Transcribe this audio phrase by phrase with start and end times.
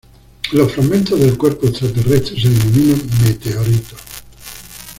[0.53, 4.01] Los fragmentos del cuerpo extraterrestre se denominan meteoritos.